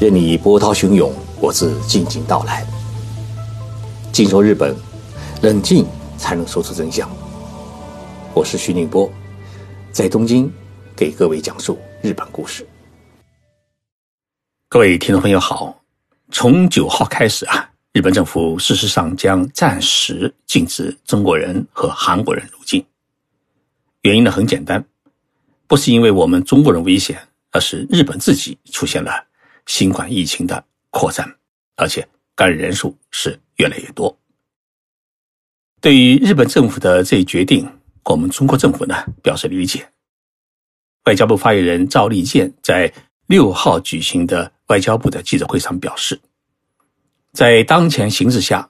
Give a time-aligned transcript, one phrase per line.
[0.00, 2.64] 任你波涛汹涌，我自静静到来。
[4.12, 4.72] 静说日本，
[5.42, 5.84] 冷静
[6.16, 7.10] 才能说出真相。
[8.32, 9.10] 我是徐宁波，
[9.90, 10.48] 在东京
[10.94, 12.64] 给各位讲述日本故事。
[14.68, 15.76] 各位听众朋友好，
[16.30, 22.84] 从九号开始啊，日本政府事实上将暂时禁止中国人和韩国人入境。
[24.02, 24.84] 原因呢很简单，
[25.66, 29.24] 不是因为我们中国人危险，而是日本自己出现了。
[29.68, 31.32] 新冠疫情的扩散，
[31.76, 34.18] 而且感染人数是越来越多。
[35.80, 37.70] 对于日本政府的这一决定，
[38.04, 39.88] 我们中国政府呢表示理解。
[41.04, 42.92] 外交部发言人赵立坚在
[43.26, 46.18] 六号举行的外交部的记者会上表示，
[47.32, 48.68] 在当前形势下，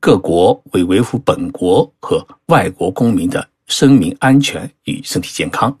[0.00, 5.76] 各国为维护本国和外国公民的生命安全与身体健康。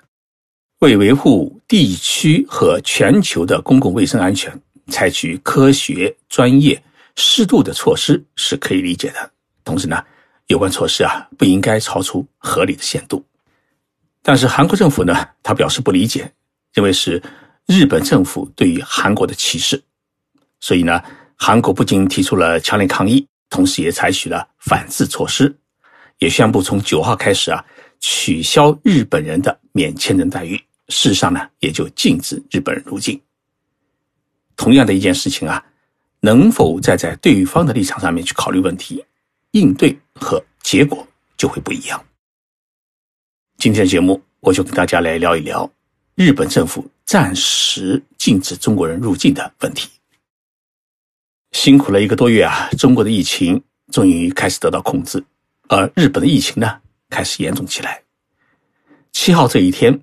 [0.80, 4.52] 为维护地区和全球的公共卫生安全，
[4.86, 6.80] 采取科学、专业、
[7.16, 9.28] 适度的措施是可以理解的。
[9.64, 10.00] 同时呢，
[10.46, 13.24] 有关措施啊不应该超出合理的限度。
[14.22, 16.30] 但是韩国政府呢，他表示不理解，
[16.72, 17.20] 认为是
[17.66, 19.82] 日本政府对于韩国的歧视。
[20.60, 21.02] 所以呢，
[21.34, 25.52] 韩国不仅提出了强烈抗议，同时也采取了反制措施，
[26.18, 27.64] 也宣布从九号开始啊，
[27.98, 30.60] 取消日本人的免签证待遇。
[30.88, 33.20] 事实上呢，也就禁止日本人入境。
[34.56, 35.64] 同样的一件事情啊，
[36.20, 39.04] 能否站在对方的立场上面去考虑问题，
[39.52, 42.04] 应对和结果就会不一样。
[43.58, 45.70] 今天的节目，我就跟大家来聊一聊
[46.14, 49.88] 日本政府暂时禁止中国人入境的问题。
[51.52, 55.22] 辛苦了一个多月啊，中国的疫情终于开始得到控制，
[55.68, 58.02] 而日本的疫情呢，开始严重起来。
[59.12, 60.00] 七号这一天。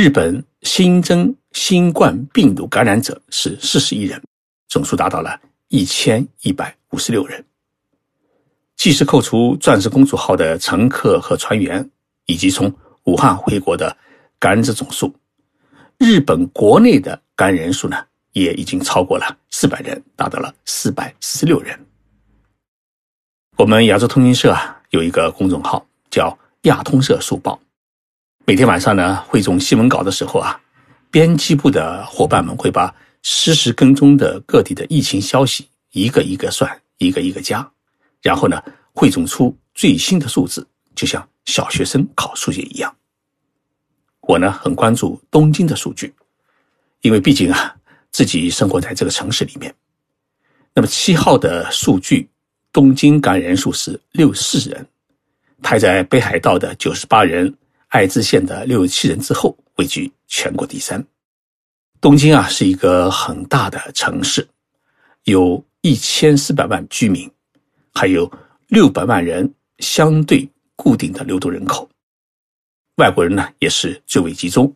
[0.00, 4.22] 日本新增新冠病毒感染者是四十一人，
[4.68, 7.44] 总数达到了一千一百五十六人。
[8.76, 11.90] 即使扣除“钻石公主号”的乘客和船员，
[12.26, 12.72] 以及从
[13.06, 13.96] 武汉回国的
[14.38, 15.12] 感染者总数，
[15.98, 17.96] 日本国内的感染人数呢，
[18.34, 21.76] 也已经超过了四百人，达到了四百四十六人。
[23.56, 27.60] 我们亚洲通讯社啊，有一个公众号叫“亚通社速报”。
[28.48, 30.58] 每天晚上呢，汇总新闻稿的时候啊，
[31.10, 37.70] 编辑部的伙伴们会把实时跟踪的各地的疫情消息一个一个算，一个一个加，
[38.22, 38.58] 然后呢，
[38.94, 42.90] 汇总出最新的数字，就像小学生考数学一样。
[44.22, 46.10] 我呢，很关注东京的数据，
[47.02, 47.76] 因为毕竟啊，
[48.12, 49.74] 自己生活在这个城市里面。
[50.72, 52.26] 那么七号的数据，
[52.72, 54.86] 东京感染人数是六四人，
[55.60, 57.54] 排在北海道的九十八人。
[57.88, 61.02] 爱知县的六十七人之后，位居全国第三。
[62.02, 64.46] 东京啊，是一个很大的城市，
[65.24, 67.30] 有一千四百万居民，
[67.94, 68.30] 还有
[68.66, 71.88] 六百万人相对固定的流动人口。
[72.96, 74.70] 外国人呢，也是最为集中。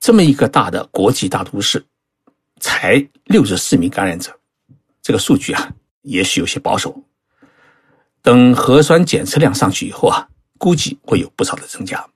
[0.00, 1.84] 这么一个大的国际大都市，
[2.58, 4.34] 才六十四名感染者，
[5.02, 5.70] 这个数据啊，
[6.00, 6.98] 也许有些保守。
[8.22, 10.26] 等核酸检测量上去以后啊。
[10.62, 12.08] 估计会有不少的增加。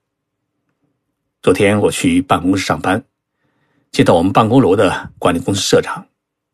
[1.43, 3.05] 昨天我去办公室上班，
[3.91, 6.07] 见到我们办公楼的管理公司社长，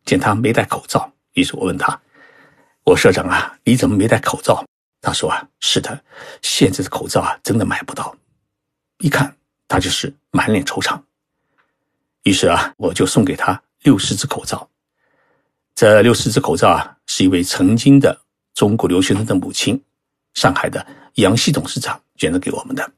[0.07, 2.01] 见他没戴口罩，于是我问他
[2.85, 4.65] ：“我社长啊，你怎么没戴口罩？”
[5.03, 6.03] 他说：“啊，是的，
[6.41, 8.17] 现在的口罩啊，真的买不到。”
[9.01, 9.37] 一看
[9.69, 10.99] 他就是满脸惆怅。
[12.23, 14.67] 于是啊，我就送给他六十只口罩。
[15.75, 18.19] 这六十只口罩啊，是一位曾经的
[18.55, 19.79] 中国留学生的母亲，
[20.35, 20.87] 上海的。
[21.17, 22.91] 杨希董事长捐赠给我们的。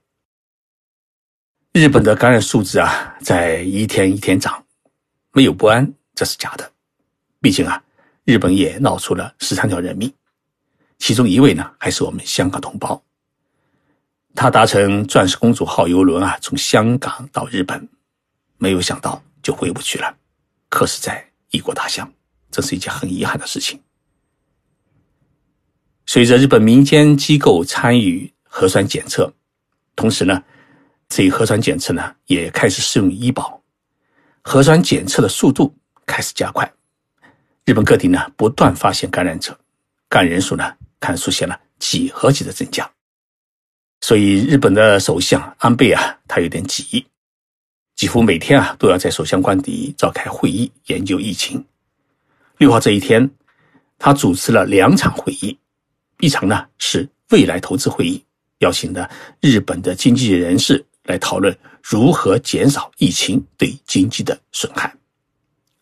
[1.72, 4.64] 日本的感染数字啊，在一天一天涨，
[5.32, 6.70] 没有不安，这是假的。
[7.40, 7.82] 毕竟啊，
[8.22, 10.14] 日本也闹出了十三条人命，
[10.98, 13.02] 其中一位呢，还是我们香港同胞。
[14.36, 17.88] 他搭乘“钻石公主号”游轮啊，从香港到日本，
[18.58, 20.16] 没有想到就回不去了，
[20.68, 22.08] 客死在异国他乡，
[22.52, 23.82] 这是一件很遗憾的事情。
[26.06, 29.32] 随着日本民间机构参与核酸检测，
[29.96, 30.42] 同时呢，
[31.08, 33.60] 这一核酸检测呢也开始适用医保，
[34.42, 35.74] 核酸检测的速度
[36.06, 36.70] 开始加快。
[37.64, 39.58] 日本各地呢不断发现感染者，
[40.08, 42.88] 感染人数呢看出现了几何级的增加。
[44.02, 47.06] 所以日本的首相安倍啊，他有点急，
[47.96, 51.64] 几乎每天啊都要在首相官邸召开会议研究疫情。
[52.58, 53.28] 六号这一天，
[53.98, 55.58] 他主持了两场会议。
[56.20, 58.22] 一场呢是未来投资会议，
[58.58, 59.08] 邀请的
[59.40, 64.94] 日本的经济人士来讨论如何减少疫情对经济的损害。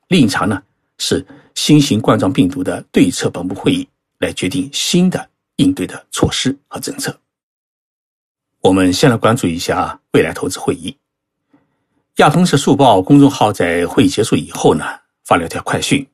[0.09, 0.63] 另一场呢
[0.99, 1.25] 是
[1.55, 3.89] 新型冠状病毒的对策本部会议，
[4.19, 7.17] 来决定新的应对的措施和政策。
[8.61, 10.97] 我们先来关注一下未来投资会议。
[12.17, 14.85] 亚通社速报公众号在会议结束以后呢，
[15.25, 16.07] 发了条快讯，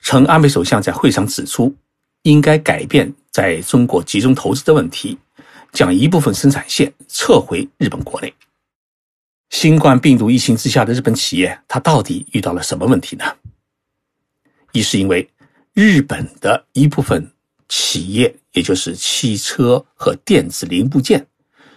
[0.00, 1.74] 称安倍首相在会上指出，
[2.22, 5.16] 应该改变在中国集中投资的问题，
[5.72, 8.32] 将一部分生产线撤回日本国内。
[9.50, 13.24] 新冠病毒疫情之下的日本企业，它到底遇到了什么问题呢？
[14.72, 15.26] 一是因为
[15.72, 17.32] 日本的一部分
[17.68, 21.26] 企业，也就是汽车和电子零部件，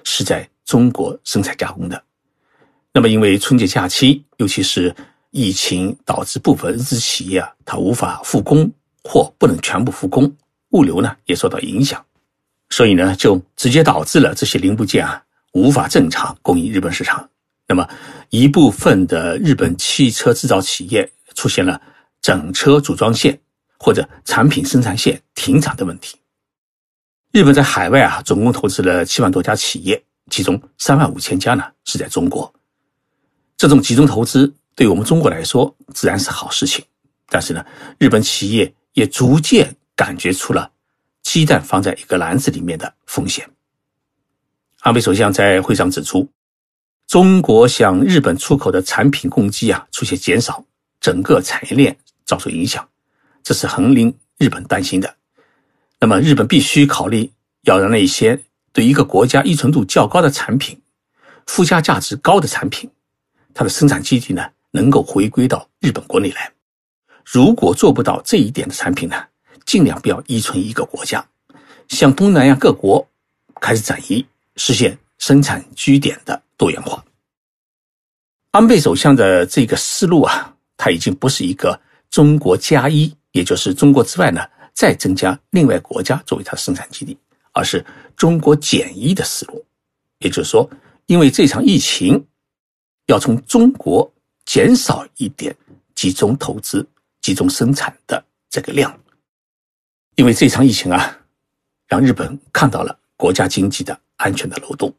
[0.03, 2.03] 是在中国生产加工的。
[2.93, 4.93] 那么，因为春节假期，尤其是
[5.29, 8.69] 疫情导致部分日资企业啊，它无法复工
[9.03, 10.29] 或不能全部复工，
[10.71, 12.03] 物流呢也受到影响，
[12.69, 15.23] 所以呢，就直接导致了这些零部件啊
[15.53, 17.29] 无法正常供应日本市场。
[17.67, 17.87] 那么，
[18.29, 21.81] 一部分的日本汽车制造企业出现了
[22.21, 23.39] 整车组装线
[23.77, 26.17] 或者产品生产线停产的问题。
[27.31, 32.53] 日本在海外啊，总共投资了七万多家企业，其中三万五千家呢是在中国。
[33.55, 36.83] 这种集中投资对我们中国来说自然是好事情，
[37.29, 37.65] 但是呢，
[37.97, 40.71] 日本企业也逐渐感觉出了
[41.21, 43.47] 鸡蛋放在一个篮子里面的风险。
[44.79, 46.27] 安倍首相在会上指出，
[47.05, 50.65] 中国向日本出口的产品供给啊出现减少，
[50.99, 51.95] 整个产业链
[52.25, 52.89] 遭受影响，
[53.43, 55.15] 这是很令日本担心的。
[55.99, 57.31] 那么，日本必须考虑
[57.61, 58.41] 要让那些
[58.73, 60.81] 对一个国家依存度较高的产品、
[61.45, 62.89] 附加价值高的产品。
[63.53, 66.51] 它的生产基地呢，能够回归到日本国内来。
[67.23, 69.15] 如果做不到这一点的产品呢，
[69.65, 71.25] 尽量不要依存一个国家，
[71.87, 73.07] 向东南亚各国
[73.59, 74.25] 开始转移，
[74.55, 77.03] 实现生产据点的多元化。
[78.51, 81.79] 安倍首相的这个思路啊，他已经不是一个
[82.09, 84.41] 中国加一，也就是中国之外呢，
[84.73, 87.17] 再增加另外国家作为它的生产基地，
[87.53, 87.85] 而是
[88.15, 89.65] 中国减一的思路。
[90.19, 90.69] 也就是说，
[91.05, 92.23] 因为这场疫情。
[93.07, 94.09] 要从中国
[94.45, 95.53] 减少一点
[95.95, 96.87] 集中投资、
[97.19, 98.97] 集中生产的这个量，
[100.21, 101.17] 因为这场疫情啊，
[101.87, 104.93] 让日本看到了国家经济的安全的漏洞。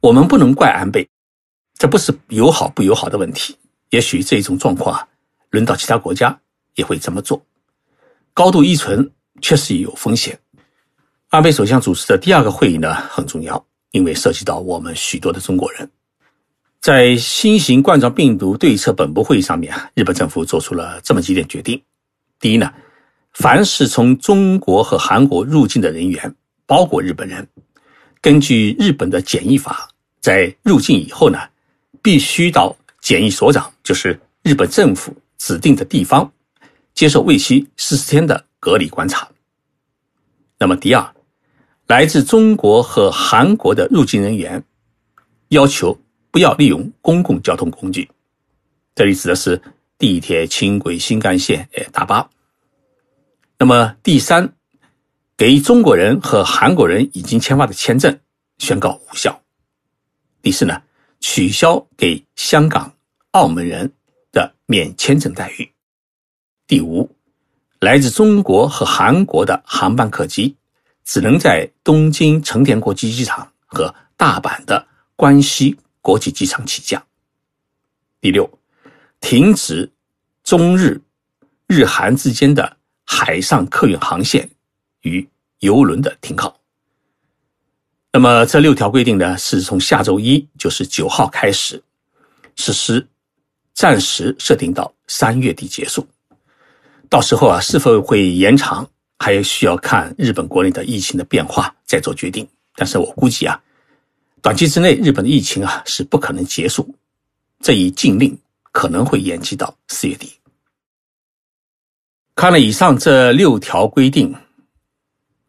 [0.00, 1.08] 我们不能怪安倍，
[1.78, 3.56] 这不是友好不友好的问题。
[3.88, 5.08] 也许这种状况啊，
[5.48, 6.38] 轮到其他国家
[6.74, 7.42] 也会这么做。
[8.34, 9.10] 高度依存
[9.40, 10.38] 确实有风险。
[11.30, 15.90] 安倍首相主持的第二个会议呢很重要，因为涉及到我们许多的中国人。
[16.82, 21.82] 在新型冠状病毒对策本部会议上面啊，日本政府做出了这么几点决定：
[22.38, 22.70] 第一呢，
[23.32, 26.34] 凡是从中国和韩国入境的人员，
[26.66, 27.46] 包括日本人，
[28.20, 29.88] 根据日本的检疫法，
[30.20, 31.38] 在入境以后呢，
[32.02, 36.30] 必须到检疫所长，就是日本政府指定的地方，
[36.94, 39.28] 接受为期四十天的隔离观察。
[40.58, 41.14] 那么第二，
[41.86, 44.62] 来自中国和韩国的入境人员，
[45.48, 45.98] 要求。
[46.30, 48.08] 不要利用公共交通工具，
[48.94, 49.60] 这里指的是
[49.98, 52.26] 地铁、轻轨、新干线、哎大巴。
[53.62, 54.56] 那么第三，
[55.36, 58.18] 给中国人和韩国人已经签发的签证
[58.58, 59.40] 宣告无效。
[60.42, 60.82] 第四呢，
[61.20, 62.92] 取消给香港、
[63.30, 63.92] 澳门人
[64.32, 65.72] 的免签证待遇。
[66.66, 67.08] 第五，
[67.78, 70.56] 来自中国和韩国的航班客机
[71.04, 75.78] 只能在东京成田国际机场和大阪的关西。
[76.00, 77.00] 国际机场起降。
[78.20, 78.58] 第六，
[79.20, 79.88] 停止
[80.42, 81.00] 中日、
[81.68, 84.48] 日韩之间的海上客运航线
[85.02, 85.26] 与
[85.60, 86.54] 游轮的停靠。
[88.12, 91.82] 那么这六条规定呢，是从下周一，就是九号开始
[92.56, 93.06] 实施，
[93.74, 96.06] 暂时设定到三月底结束。
[97.08, 102.46] 到时候啊，是否会延长，还需要看日本国内的疫情的变化再做决定。
[102.74, 103.60] 但是我估计啊。
[104.42, 106.92] 短期之内，日本的疫情啊是不可能结束，
[107.60, 108.36] 这一禁令
[108.72, 110.32] 可能会延期到四月底。
[112.42, 114.34] 看了以上这六条规定，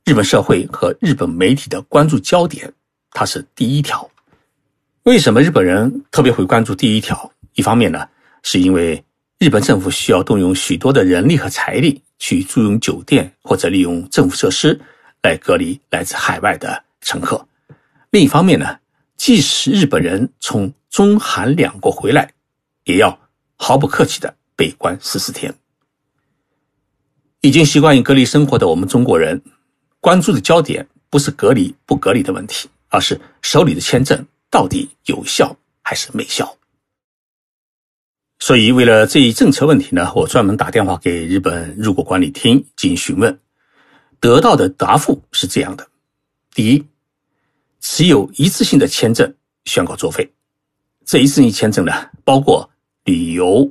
[0.05, 2.71] 日本社会和日本媒体的关注焦点，
[3.09, 4.07] 它是第一条。
[5.01, 7.31] 为什么日本人特别会关注第一条？
[7.55, 8.07] 一方面呢，
[8.43, 9.03] 是因为
[9.39, 14.79] 日本政府需要动用许多的人力和财力去租用酒店或者利用政府设施
[15.23, 17.43] 来隔离来自海外的乘客；
[18.12, 18.77] 另一方面呢。
[19.17, 22.31] 即使日本人从中韩两国回来，
[22.83, 23.17] 也要
[23.55, 25.51] 毫不客气的被关十四天。
[27.43, 29.41] 已经习惯于隔离生活的我们中国人，
[30.00, 36.57] 关注的焦点不是隔离不隔离的问题，而是手里的签证到底有效还是没效。
[38.39, 43.38] 所以为了这一政策问题呢，我专门打电话给日本入国管理厅进行询问，
[44.21, 45.85] 得到的答复是这样的：
[46.55, 46.85] 第一，
[47.81, 49.35] 持有一次性的签证
[49.65, 50.31] 宣告作废，
[51.05, 51.91] 这一次性签证呢，
[52.23, 52.69] 包括
[53.03, 53.69] 旅游、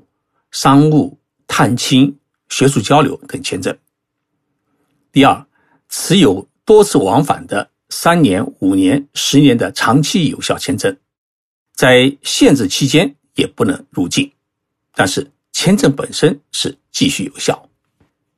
[0.51, 2.15] 商务、探亲、
[2.53, 3.75] 学术交流等签证；
[5.11, 5.47] 第二，
[5.89, 10.95] 持有多次往返的三年、五年、十年的长期有效签证，
[11.75, 14.31] 在限制期间也不能入境，
[14.95, 17.67] 但是签证本身是继续有效。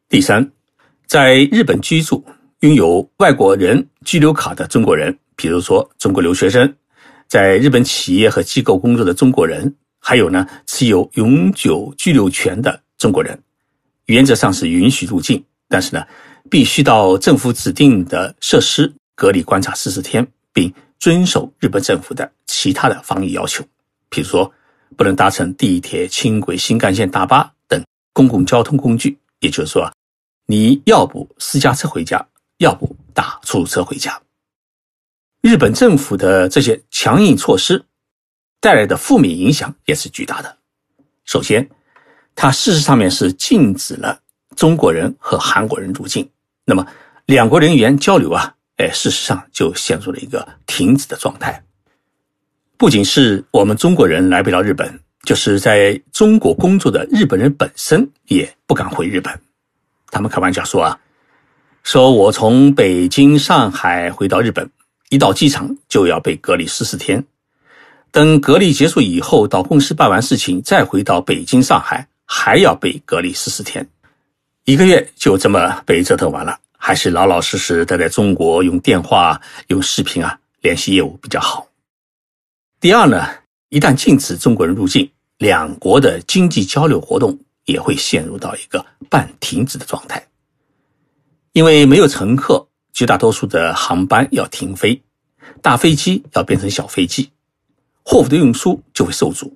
[0.09, 0.49] 第三，
[1.07, 2.25] 在日本居住、
[2.61, 6.73] 拥有外国人居留卡的中国人，比如说中国留学生，
[7.27, 13.37] 在日本企业和机构工作的中国人，还有呢持有永久居留权的中国人，
[14.07, 16.05] 原则上是允许入境，但是呢。
[16.51, 23.65] 必须到政府指定的设施隔离观察十四天，并遵守日本政府的其他的防疫要求，
[24.11, 24.53] 比如说
[24.95, 27.83] 不能搭乘地铁、轻轨、新干线、大巴等
[28.13, 29.19] 公共交通工具。
[29.41, 29.91] 也就是说，
[30.47, 32.25] 你要不私家车回家，
[32.59, 34.21] 要不打出租车回家。
[35.41, 37.83] 日本政府的这些强硬措施
[38.61, 40.59] 带来的负面影响也是巨大的。
[41.25, 41.69] 首先，
[42.35, 44.19] 它事实上面是禁止了
[44.57, 46.29] 中国人和韩国人入境。
[46.65, 46.87] 那么，
[47.27, 51.63] 两国人员交流啊，哎，事实上就陷入了一个停止的状态。
[52.77, 59.41] 不仅是我们中国人来不了日本，就是在中国工作的日本人本身也不敢回日本。
[60.11, 60.99] 他们开玩笑说啊，
[61.83, 64.69] 说我从北京、上海回到日本，
[65.09, 67.25] 一到机场就要被隔离十四天，
[68.11, 73.89] 等隔离结束以后，到公司办完事情，再回到北京、上海，还要被隔离十四天。
[74.65, 81.67] 一个月就这么被折腾完了，还是老老实实待在中国，用电话、用视频啊联系业务比较好。
[82.81, 83.27] 第二呢，
[83.69, 90.27] 一旦禁止中国人入境，两国的经济交流活动也会陷入到一个半停止的状态，
[91.53, 95.03] 因为没有乘客，绝大多数的航班要停飞，
[95.61, 97.31] 大飞机要变成小飞机，
[98.03, 99.55] 货物的运输就会受阻，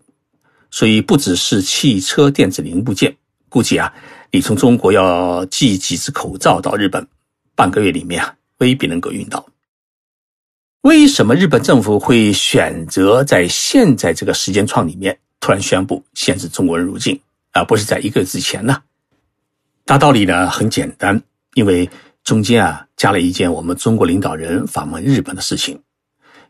[0.70, 3.16] 所以不只是汽车电子零部件，
[3.48, 3.92] 估计啊。
[4.30, 7.06] 你从中国要寄几只口罩到日本，
[7.54, 9.46] 半个月里面啊，未必能够运到。
[10.82, 17.18] 为什么日本政府会选择在现在这个时间窗里面突然宣布限制中国人入境，
[17.52, 18.82] 而不是在一个月之前呢？
[19.86, 21.22] 大道理呢很简单，
[21.54, 21.88] 因为
[22.22, 25.80] 中间啊加了一件我们中国领导人访问日本的事情。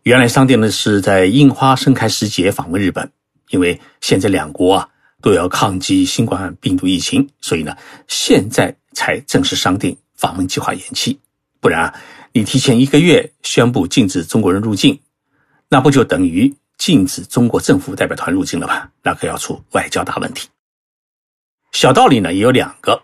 [0.02, 3.12] 原来商定的是在樱花盛开时节访问日本，
[3.50, 4.88] 因为现在两国啊。
[5.21, 7.76] 都要抗击新冠病毒疫情，所以呢，
[8.07, 11.19] 现在才正式商定访问计划延期。
[11.59, 12.00] 不然啊，
[12.33, 14.97] 你提前一个月宣布禁止中国人入境，
[15.69, 18.88] 那不就等于禁止中国政府代表团入境了吗？
[19.02, 20.49] 那可要出外交大问题。
[21.73, 23.02] 小道理呢也有两个：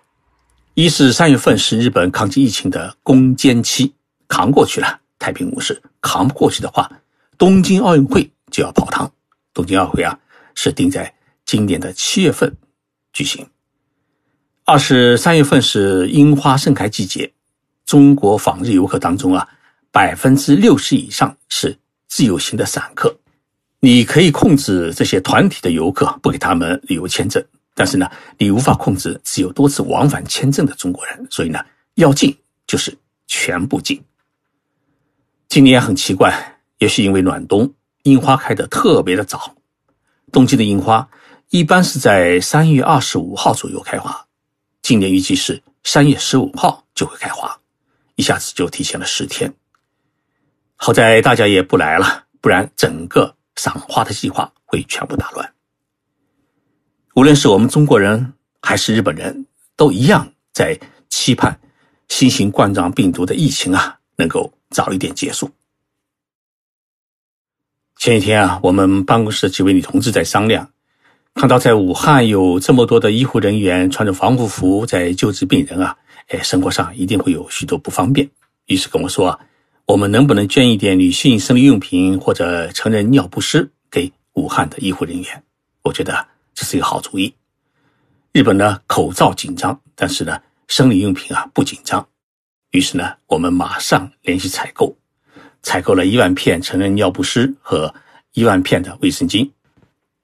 [0.75, 3.93] 一是三月份是日本抗击疫情的攻坚期，
[4.29, 6.89] 扛过去了，太平无事；扛不过去的话，
[7.37, 9.11] 东京奥运会就要泡汤。
[9.53, 10.19] 东京奥运会啊，
[10.55, 11.15] 是定在。
[11.47, 12.57] 今年的七月份
[13.13, 13.47] 举行。
[14.65, 17.31] 二是三月份是樱花盛开季节，
[17.85, 19.47] 中国访日游客当中啊，
[19.91, 21.77] 百分之六十以上是
[22.09, 23.15] 自由行的散客。
[23.81, 27.45] 你可以控制这些团体的游客，不给他们旅游签证，
[27.75, 31.27] 但是呢，你无法控制持有多次往返签证的中国人。
[31.31, 31.63] 所以呢，
[31.97, 32.35] 要进
[32.67, 32.97] 就是
[33.27, 34.03] 全部进。
[35.51, 37.71] 今年很奇怪，也许因为暖冬，
[38.05, 39.55] 樱花开得特别的早。
[40.35, 41.09] 冬季的樱花。
[41.51, 44.27] 一般是在三月二十五号左右开花，
[44.83, 47.57] 今年预计是三月十五号就会开花，
[48.17, 49.55] 一下子就提前了十天。
[50.75, 55.55] 好在大家也不来了，不然整个赏花的计划会全部打乱。
[57.15, 60.77] 无论是我们中国人还是日本人，都一样在
[61.09, 61.61] 期盼
[62.09, 65.49] 新型冠状病毒的疫情啊能够早一点结束。
[68.05, 70.69] 前几天啊，我们办公室几位女同志在商量。
[71.33, 75.97] 看到在武汉有这么多的医护人员穿着防护服在救治病人啊，
[76.29, 78.29] 哎，生活上一定会有许多不方便。
[78.67, 79.41] 于是跟我说啊，
[79.87, 85.43] 我们能不能捐一点女性生理用品或者成人尿不湿给武汉的医护人员？
[85.81, 87.35] 我觉得这是一个好主意。
[88.33, 92.07] 日本呢口罩紧张，但是呢生理用品啊不紧张。
[92.71, 94.95] 于是呢我们马上联系采购，
[95.65, 97.93] 采购了一万片成人尿不湿和
[98.35, 99.51] 一万片的卫生巾。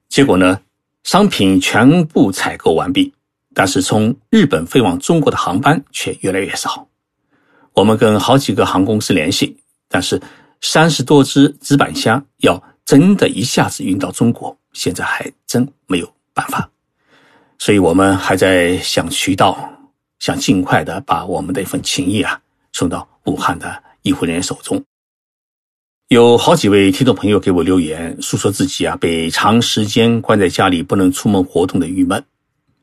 [0.09, 0.61] 结果呢？
[1.03, 3.11] 商品全部采购完毕，
[3.55, 6.87] 但是从日本飞往中国的航班却越来越少。
[7.73, 9.57] 我们跟好几个航空公司联系，
[9.89, 10.21] 但是
[10.61, 16.69] 三十多只纸板箱要真的一下子运到中国，现在还真没有办法。
[17.59, 19.73] 所以我们还在想渠道，
[20.19, 22.39] 想尽快的把我们的一份情谊啊
[22.73, 24.85] 送到武汉的医护人员手中。
[26.11, 32.25] 有好几位听众朋友给我留言，诉说自己啊被长时间关在家里不能出门活动的郁闷。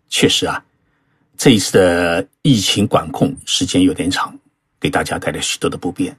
[0.08, 0.64] 确实啊，
[1.36, 4.40] 这一次的疫情管控时间有点长，
[4.80, 6.16] 给大家带来许多的不便。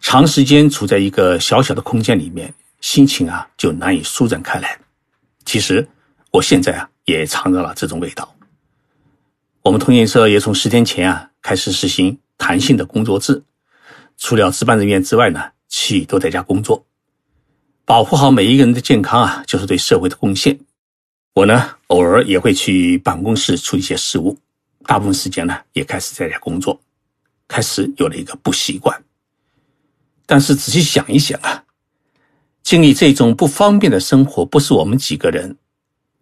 [0.00, 4.76] 长时间处在一个小小的空间里面，心情啊就难以舒展开来。
[5.44, 5.86] 其实
[6.32, 8.34] 我现在啊也尝到了这种味道。
[9.62, 13.44] 我们通讯社也从十天前啊开始实行弹性的工作制，
[14.18, 15.53] 除了值班人员之外呢。
[15.76, 16.86] 去都在家工作，
[17.84, 20.56] 保护好每一个人的健康啊，就是对社会的贡献。
[21.32, 24.38] 我呢，偶尔也会去办公室处理一些事务，
[24.86, 26.80] 大部分时间呢，也开始在家工作，
[27.48, 28.96] 开始有了一个不习惯。
[30.26, 31.64] 但是仔细想一想啊，
[32.62, 35.56] 经历这种不方便的生活，不是我们几个人，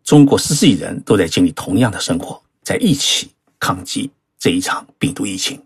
[0.02, 3.30] 中国十四亿人都在经历同样的生活，在一起
[3.60, 5.62] 抗击这一场病毒疫情。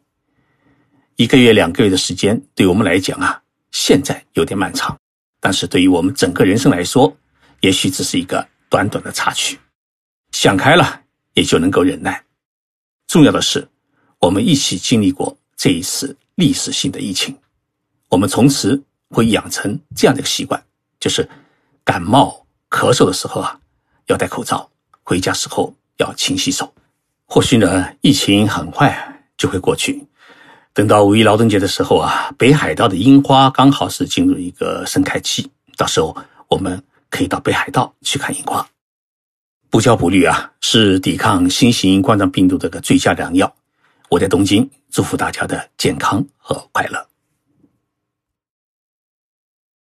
[1.15, 3.41] 一个月、两个月的时间，对我们来讲啊。
[3.79, 4.99] 现在有点漫长，
[5.39, 7.15] 但是对于我们整个人生来说，
[7.61, 9.61] 也许只是一个短短的插曲。
[10.33, 11.03] 想开了，
[11.35, 12.25] 也就能够忍耐。
[13.07, 13.69] 重要的是，
[14.19, 17.37] 我们一起经历过这一次历史性的疫情，
[18.09, 20.65] 我们从此会养成这样的一个习惯，
[20.99, 21.29] 就是
[21.85, 23.61] 感冒、咳嗽的时候啊，
[24.07, 24.71] 要戴口罩；
[25.03, 26.73] 回家时候要勤洗手。
[27.27, 30.07] 或许呢，疫情很快就会过去。
[30.77, 36.15] 等到五一劳动节的时候啊，北海道的樱花刚好是进入一个盛开期，到时候
[36.49, 38.69] 我们可以到北海道去看樱花。
[39.71, 43.51] 不焦不虑啊，是抵抗新型冠状病毒的个最佳良药。
[44.11, 47.07] 我在东京，祝福大家的健康和快乐。